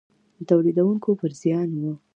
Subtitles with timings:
[0.37, 1.83] د تولیدوونکو پر زیان و.